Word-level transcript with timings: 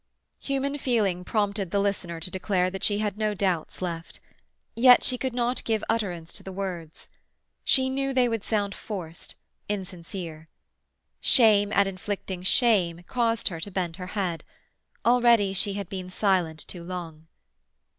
Human 0.39 0.79
feeling 0.79 1.23
prompted 1.23 1.69
the 1.69 1.79
listener 1.79 2.19
to 2.21 2.31
declare 2.31 2.71
that 2.71 2.83
she 2.83 2.97
had 2.97 3.19
no 3.19 3.35
doubts 3.35 3.83
left. 3.83 4.19
Yet 4.75 5.03
she 5.03 5.15
could 5.15 5.35
not 5.35 5.63
give 5.63 5.83
utterance 5.87 6.33
to 6.33 6.41
the 6.41 6.51
words. 6.51 7.07
She 7.63 7.87
knew 7.87 8.11
they 8.11 8.27
would 8.27 8.43
sound 8.43 8.73
forced, 8.73 9.35
insincere. 9.69 10.49
Shame 11.19 11.71
at 11.71 11.85
inflicting 11.85 12.41
shame 12.41 13.03
caused 13.05 13.49
her 13.49 13.59
to 13.59 13.69
bend 13.69 13.97
her 13.97 14.07
head. 14.17 14.43
Already 15.05 15.53
she 15.53 15.73
had 15.73 15.87
been 15.87 16.09
silent 16.09 16.67
too 16.67 16.83
long. 16.83 17.27